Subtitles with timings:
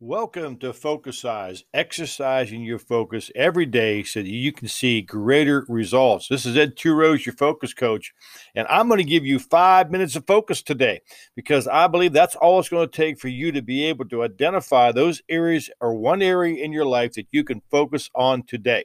[0.00, 1.24] Welcome to Focus
[1.74, 6.28] exercising your focus every day so that you can see greater results.
[6.28, 8.14] This is Ed Turose, your focus coach,
[8.54, 11.00] and I'm going to give you five minutes of focus today
[11.34, 14.22] because I believe that's all it's going to take for you to be able to
[14.22, 18.84] identify those areas or one area in your life that you can focus on today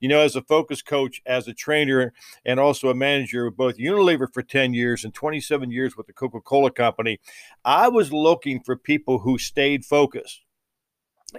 [0.00, 2.12] you know, as a focus coach, as a trainer,
[2.44, 6.12] and also a manager of both Unilever for 10 years and 27 years with the
[6.12, 7.18] Coca Cola Company,
[7.64, 10.42] I was looking for people who stayed focused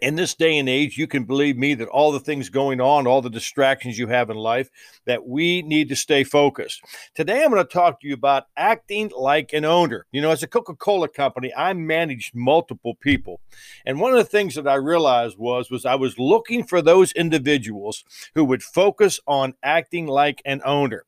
[0.01, 3.07] in this day and age, you can believe me that all the things going on,
[3.07, 4.69] all the distractions you have in life,
[5.05, 6.81] that we need to stay focused.
[7.15, 10.05] Today, I'm going to talk to you about acting like an owner.
[10.11, 13.41] You know, as a Coca Cola company, I managed multiple people.
[13.85, 17.11] And one of the things that I realized was, was I was looking for those
[17.13, 18.03] individuals
[18.35, 21.05] who would focus on acting like an owner.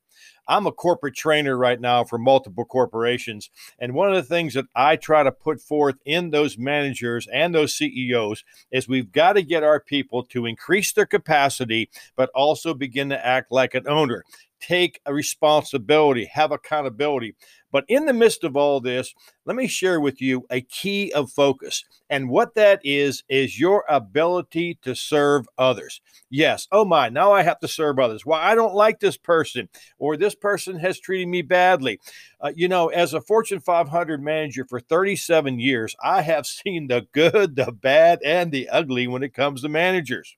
[0.52, 3.50] I'm a corporate trainer right now for multiple corporations.
[3.80, 7.56] And one of the things that I try to put forth in those managers and
[7.56, 12.74] those CEOs is we've got to get our people to increase their capacity, but also
[12.74, 14.26] begin to act like an owner
[14.62, 17.36] take a responsibility, have accountability.
[17.72, 19.14] But in the midst of all this,
[19.46, 21.84] let me share with you a key of focus.
[22.10, 26.02] And what that is, is your ability to serve others.
[26.30, 28.26] Yes, oh my, now I have to serve others.
[28.26, 32.00] Well, I don't like this person, or this person has treated me badly.
[32.42, 37.08] Uh, you know, as a Fortune 500 manager for 37 years, I have seen the
[37.14, 40.36] good, the bad, and the ugly when it comes to managers.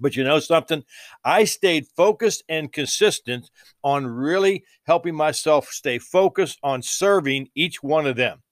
[0.00, 0.84] But you know something?
[1.24, 3.50] I stayed focused and consistent
[3.82, 8.42] on really helping myself stay focused on serving each one of them.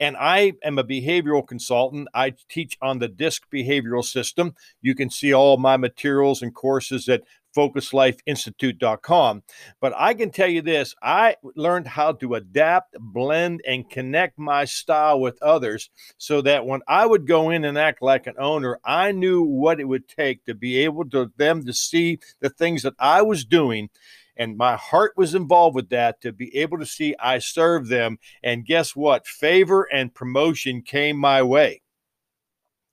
[0.00, 2.08] And I am a behavioral consultant.
[2.14, 4.54] I teach on the DISC behavioral system.
[4.80, 7.22] You can see all my materials and courses at
[7.56, 9.42] focuslifeinstitute.com.
[9.80, 14.64] But I can tell you this I learned how to adapt, blend, and connect my
[14.64, 18.78] style with others so that when I would go in and act like an owner,
[18.84, 22.82] I knew what it would take to be able to them to see the things
[22.82, 23.90] that I was doing
[24.38, 28.18] and my heart was involved with that to be able to see I served them.
[28.42, 29.26] And guess what?
[29.26, 31.82] Favor and promotion came my way.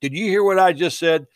[0.00, 1.26] Did you hear what I just said?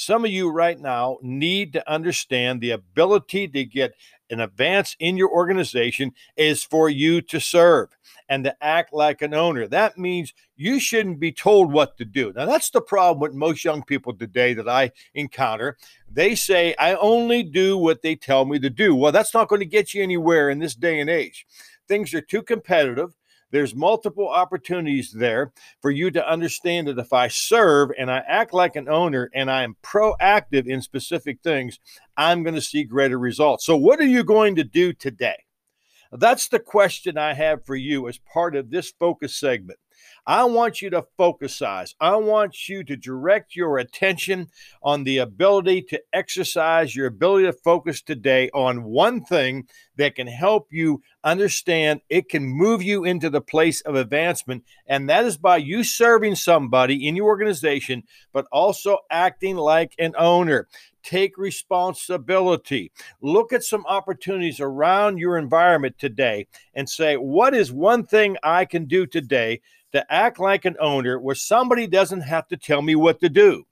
[0.00, 3.92] Some of you right now need to understand the ability to get
[4.30, 7.90] an advance in your organization is for you to serve
[8.26, 9.68] and to act like an owner.
[9.68, 12.32] That means you shouldn't be told what to do.
[12.34, 15.76] Now, that's the problem with most young people today that I encounter.
[16.10, 18.96] They say, I only do what they tell me to do.
[18.96, 21.46] Well, that's not going to get you anywhere in this day and age.
[21.88, 23.14] Things are too competitive.
[23.50, 28.52] There's multiple opportunities there for you to understand that if I serve and I act
[28.52, 31.78] like an owner and I am proactive in specific things,
[32.16, 33.64] I'm going to see greater results.
[33.64, 35.44] So, what are you going to do today?
[36.12, 39.78] That's the question I have for you as part of this focus segment.
[40.30, 41.60] I want you to focus.
[41.60, 44.46] I want you to direct your attention
[44.80, 50.28] on the ability to exercise your ability to focus today on one thing that can
[50.28, 54.62] help you understand it can move you into the place of advancement.
[54.86, 60.14] And that is by you serving somebody in your organization, but also acting like an
[60.16, 60.68] owner
[61.02, 62.92] take responsibility.
[63.20, 68.64] Look at some opportunities around your environment today and say, what is one thing I
[68.64, 69.62] can do today
[69.92, 73.64] to act like an owner where somebody doesn't have to tell me what to do?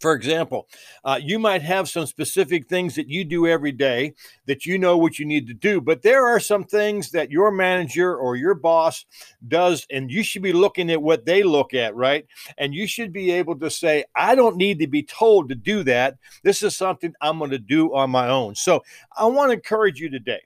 [0.00, 0.68] For example,
[1.04, 4.14] uh, you might have some specific things that you do every day
[4.46, 7.50] that you know what you need to do, but there are some things that your
[7.50, 9.04] manager or your boss
[9.48, 12.24] does, and you should be looking at what they look at, right?
[12.58, 15.82] And you should be able to say, I don't need to be told to do
[15.84, 16.16] that.
[16.44, 18.54] This is something I'm going to do on my own.
[18.54, 18.84] So
[19.16, 20.42] I want to encourage you today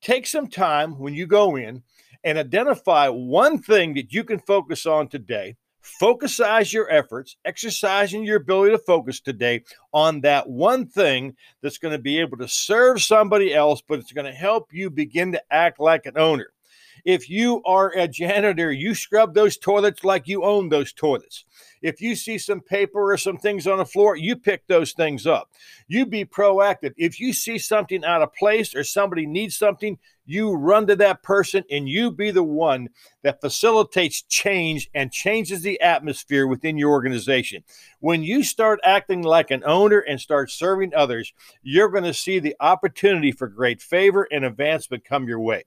[0.00, 1.82] take some time when you go in
[2.24, 5.56] and identify one thing that you can focus on today
[6.00, 9.62] Focusize your efforts, exercising your ability to focus today
[9.92, 14.12] on that one thing that's going to be able to serve somebody else, but it's
[14.12, 16.52] going to help you begin to act like an owner.
[17.04, 21.44] If you are a janitor, you scrub those toilets like you own those toilets.
[21.80, 25.26] If you see some paper or some things on the floor, you pick those things
[25.26, 25.50] up.
[25.86, 26.92] You be proactive.
[26.96, 31.22] If you see something out of place or somebody needs something, you run to that
[31.22, 32.88] person and you be the one
[33.22, 37.64] that facilitates change and changes the atmosphere within your organization.
[38.00, 42.38] When you start acting like an owner and start serving others, you're going to see
[42.40, 45.64] the opportunity for great favor and advancement come your way.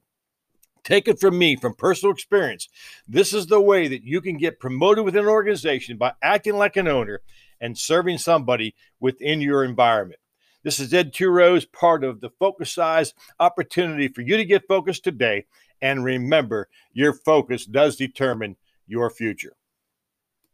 [0.83, 2.67] Take it from me, from personal experience.
[3.07, 6.75] This is the way that you can get promoted within an organization by acting like
[6.75, 7.21] an owner
[7.59, 10.19] and serving somebody within your environment.
[10.63, 15.45] This is Ed Turose, part of the Focusize opportunity for you to get focused today.
[15.81, 18.57] And remember, your focus does determine
[18.87, 19.55] your future.